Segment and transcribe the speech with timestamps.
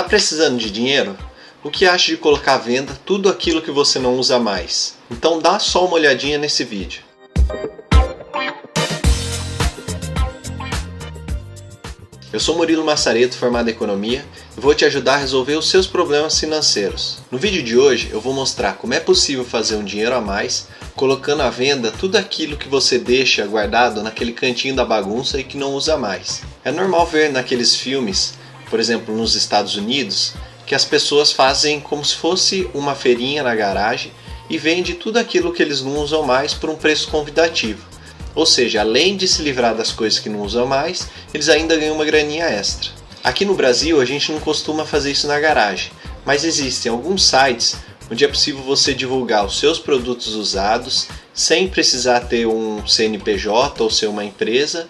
[0.00, 1.14] Tá precisando de dinheiro?
[1.62, 4.94] O que acha de colocar à venda tudo aquilo que você não usa mais?
[5.10, 7.02] Então dá só uma olhadinha nesse vídeo.
[12.32, 14.24] Eu sou Murilo Massareto, formado em Economia,
[14.56, 17.18] e vou te ajudar a resolver os seus problemas financeiros.
[17.30, 20.66] No vídeo de hoje eu vou mostrar como é possível fazer um dinheiro a mais
[20.96, 25.56] colocando à venda tudo aquilo que você deixa guardado naquele cantinho da bagunça e que
[25.56, 26.42] não usa mais.
[26.64, 28.34] É normal ver naqueles filmes,
[28.70, 30.34] por exemplo nos Estados Unidos,
[30.64, 34.12] que as pessoas fazem como se fosse uma feirinha na garagem
[34.48, 37.84] e vende tudo aquilo que eles não usam mais por um preço convidativo.
[38.34, 41.96] Ou seja, além de se livrar das coisas que não usam mais, eles ainda ganham
[41.96, 42.90] uma graninha extra.
[43.22, 45.90] Aqui no Brasil a gente não costuma fazer isso na garagem,
[46.24, 47.76] mas existem alguns sites
[48.10, 53.90] onde é possível você divulgar os seus produtos usados sem precisar ter um CNPJ ou
[53.90, 54.88] ser uma empresa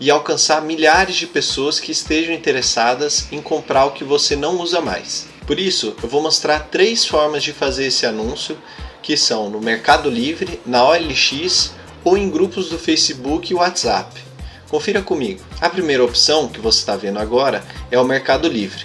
[0.00, 4.80] e alcançar milhares de pessoas que estejam interessadas em comprar o que você não usa
[4.80, 5.26] mais.
[5.46, 8.56] Por isso, eu vou mostrar três formas de fazer esse anúncio,
[9.02, 11.72] que são no Mercado Livre, na OLX
[12.04, 14.20] ou em grupos do Facebook e WhatsApp.
[14.68, 15.40] Confira comigo.
[15.60, 18.84] A primeira opção que você está vendo agora é o Mercado Livre.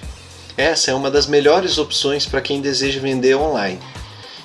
[0.56, 3.80] Essa é uma das melhores opções para quem deseja vender online.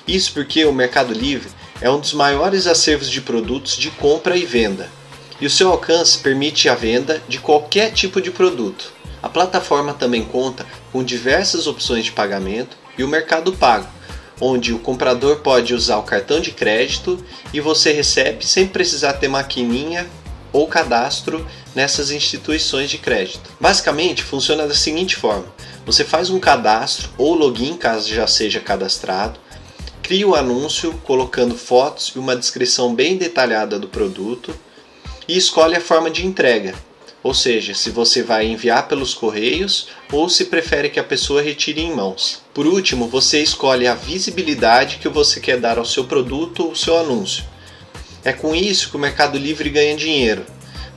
[0.07, 4.45] Isso porque o Mercado Livre é um dos maiores acervos de produtos de compra e
[4.45, 4.89] venda,
[5.39, 8.93] e o seu alcance permite a venda de qualquer tipo de produto.
[9.21, 13.87] A plataforma também conta com diversas opções de pagamento e o Mercado Pago,
[14.39, 17.23] onde o comprador pode usar o cartão de crédito
[17.53, 20.09] e você recebe sem precisar ter maquininha
[20.51, 23.49] ou cadastro nessas instituições de crédito.
[23.59, 25.45] Basicamente, funciona da seguinte forma:
[25.85, 29.39] você faz um cadastro ou login, caso já seja cadastrado,
[30.01, 34.55] cria o um anúncio colocando fotos e uma descrição bem detalhada do produto
[35.29, 36.73] e escolhe a forma de entrega,
[37.21, 41.79] ou seja, se você vai enviar pelos correios ou se prefere que a pessoa retire
[41.81, 42.41] em mãos.
[42.51, 46.97] Por último, você escolhe a visibilidade que você quer dar ao seu produto ou seu
[46.97, 47.43] anúncio.
[48.25, 50.43] É com isso que o Mercado Livre ganha dinheiro,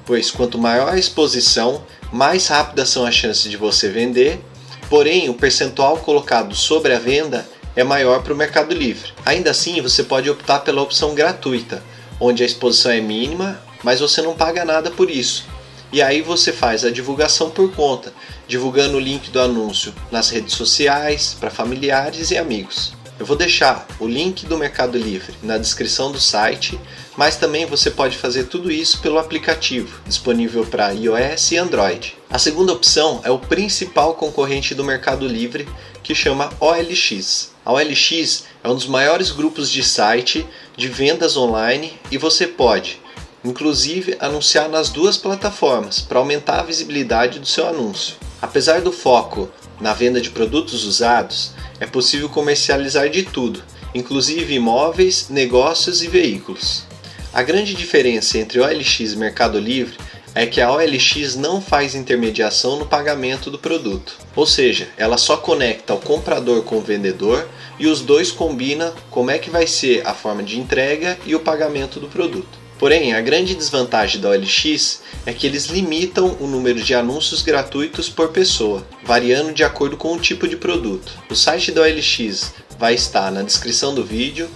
[0.06, 4.40] pois quanto maior a exposição, mais rápidas são as chances de você vender,
[4.88, 9.12] porém o percentual colocado sobre a venda é maior para o Mercado Livre.
[9.26, 11.82] Ainda assim, você pode optar pela opção gratuita,
[12.18, 15.44] onde a exposição é mínima, mas você não paga nada por isso
[15.92, 18.14] e aí você faz a divulgação por conta,
[18.48, 22.94] divulgando o link do anúncio nas redes sociais, para familiares e amigos.
[23.18, 26.80] Eu vou deixar o link do Mercado Livre na descrição do site,
[27.14, 32.16] mas também você pode fazer tudo isso pelo aplicativo, disponível para iOS e Android.
[32.30, 35.68] A segunda opção é o principal concorrente do Mercado Livre,
[36.02, 37.50] que chama OLX.
[37.64, 40.44] A OLX é um dos maiores grupos de site
[40.74, 43.02] de vendas online e você pode
[43.44, 48.16] inclusive anunciar nas duas plataformas para aumentar a visibilidade do seu anúncio.
[48.40, 53.62] Apesar do foco na venda de produtos usados, é possível comercializar de tudo,
[53.94, 56.84] inclusive imóveis, negócios e veículos.
[57.32, 59.96] A grande diferença entre OLX e Mercado Livre
[60.34, 65.36] é que a OLX não faz intermediação no pagamento do produto, ou seja, ela só
[65.36, 67.46] conecta o comprador com o vendedor
[67.78, 71.40] e os dois combinam como é que vai ser a forma de entrega e o
[71.40, 72.61] pagamento do produto.
[72.82, 78.08] Porém, a grande desvantagem da OLX é que eles limitam o número de anúncios gratuitos
[78.08, 81.12] por pessoa, variando de acordo com o tipo de produto.
[81.30, 84.50] O site da OLX vai estar na descrição do vídeo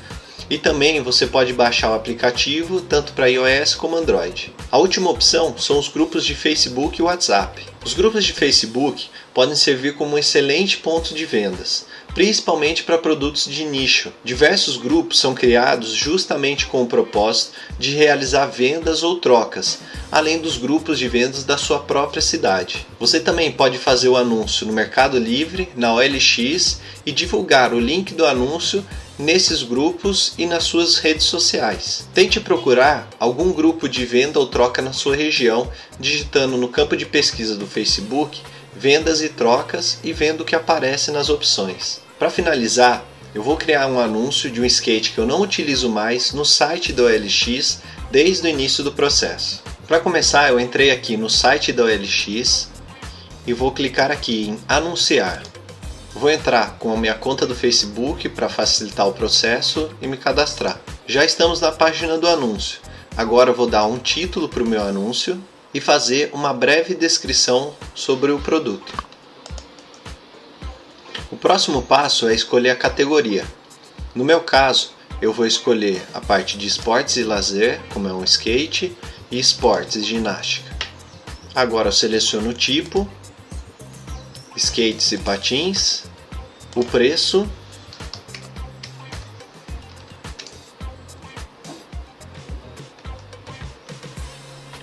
[0.50, 4.52] e também você pode baixar o aplicativo tanto para iOS como Android.
[4.72, 7.64] A última opção são os grupos de Facebook e WhatsApp.
[7.84, 11.86] Os grupos de Facebook podem servir como um excelente ponto de vendas,
[12.16, 14.10] principalmente para produtos de nicho.
[14.24, 20.56] Diversos grupos são criados justamente com o propósito de realizar vendas ou trocas, além dos
[20.56, 22.86] grupos de vendas da sua própria cidade.
[22.98, 28.14] Você também pode fazer o anúncio no Mercado Livre, na OLX e divulgar o link
[28.14, 28.82] do anúncio
[29.18, 32.08] nesses grupos e nas suas redes sociais.
[32.14, 37.04] Tente procurar algum grupo de venda ou troca na sua região, digitando no campo de
[37.04, 38.40] pesquisa do Facebook
[38.74, 42.05] vendas e trocas e vendo o que aparece nas opções.
[42.18, 43.04] Para finalizar,
[43.34, 46.90] eu vou criar um anúncio de um skate que eu não utilizo mais no site
[46.90, 49.62] da OLX desde o início do processo.
[49.86, 52.70] Para começar, eu entrei aqui no site da OLX
[53.46, 55.42] e vou clicar aqui em anunciar.
[56.14, 60.80] Vou entrar com a minha conta do Facebook para facilitar o processo e me cadastrar.
[61.06, 62.80] Já estamos na página do anúncio.
[63.14, 65.38] Agora vou dar um título para o meu anúncio
[65.74, 69.15] e fazer uma breve descrição sobre o produto.
[71.30, 73.44] O próximo passo é escolher a categoria.
[74.14, 78.22] No meu caso, eu vou escolher a parte de esportes e lazer, como é um
[78.22, 78.96] skate,
[79.30, 80.74] e esportes e ginástica.
[81.54, 83.08] Agora eu seleciono o tipo
[84.56, 86.04] skates e patins,
[86.74, 87.48] o preço,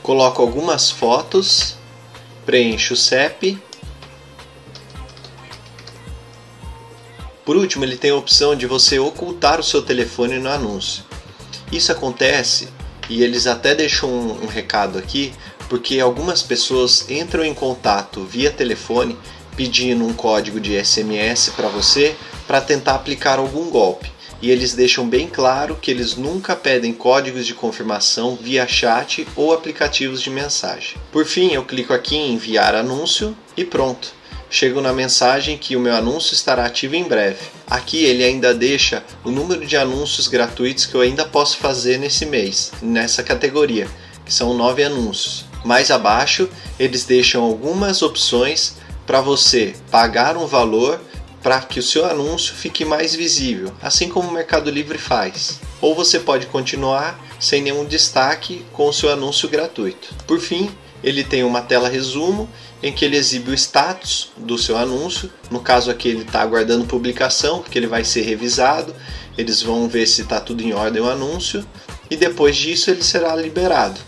[0.04, 1.75] coloco algumas fotos,
[2.45, 3.60] preencho o CEP.
[7.45, 11.04] Por último, ele tem a opção de você ocultar o seu telefone no anúncio.
[11.72, 12.69] Isso acontece
[13.10, 15.34] e eles até deixam um, um recado aqui
[15.68, 19.18] porque algumas pessoas entram em contato via telefone
[19.56, 22.16] pedindo um código de SMS para você
[22.48, 24.12] para tentar aplicar algum golpe.
[24.42, 29.54] E eles deixam bem claro que eles nunca pedem códigos de confirmação via chat ou
[29.54, 30.98] aplicativos de mensagem.
[31.12, 34.13] Por fim, eu clico aqui em enviar anúncio e pronto.
[34.53, 37.39] Chego na mensagem que o meu anúncio estará ativo em breve.
[37.65, 42.23] Aqui ele ainda deixa o número de anúncios gratuitos que eu ainda posso fazer nesse
[42.23, 43.88] mês, nessa categoria,
[44.23, 45.45] que são nove anúncios.
[45.65, 46.47] Mais abaixo,
[46.77, 48.75] eles deixam algumas opções
[49.07, 51.01] para você pagar um valor
[51.41, 55.59] para que o seu anúncio fique mais visível, assim como o Mercado Livre faz.
[55.81, 60.13] Ou você pode continuar sem nenhum destaque com o seu anúncio gratuito.
[60.27, 60.69] Por fim,
[61.03, 62.47] ele tem uma tela resumo
[62.83, 65.31] em que ele exibe o status do seu anúncio.
[65.50, 68.94] No caso aqui ele está aguardando publicação, porque ele vai ser revisado.
[69.38, 71.65] Eles vão ver se está tudo em ordem o anúncio
[72.12, 74.00] e depois disso ele será liberado.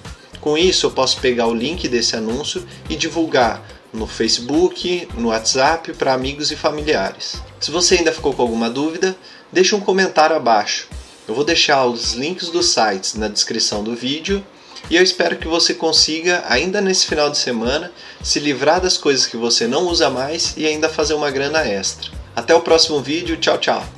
[0.41, 5.93] Com isso eu posso pegar o link desse anúncio e divulgar no Facebook, no WhatsApp
[5.93, 7.41] para amigos e familiares.
[7.61, 9.15] Se você ainda ficou com alguma dúvida,
[9.51, 10.89] deixe um comentário abaixo.
[11.27, 14.45] Eu vou deixar os links dos sites na descrição do vídeo
[14.89, 17.91] e eu espero que você consiga, ainda nesse final de semana,
[18.21, 22.11] se livrar das coisas que você não usa mais e ainda fazer uma grana extra.
[22.35, 23.94] Até o próximo vídeo, tchau, tchau!